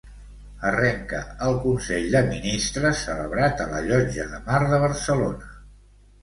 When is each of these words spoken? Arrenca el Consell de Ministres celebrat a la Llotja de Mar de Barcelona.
Arrenca 0.67 1.19
el 1.47 1.57
Consell 1.65 2.07
de 2.15 2.21
Ministres 2.29 3.03
celebrat 3.11 3.61
a 3.67 3.69
la 3.75 3.83
Llotja 3.89 4.27
de 4.33 4.41
Mar 4.49 4.63
de 4.73 4.81
Barcelona. 4.87 5.55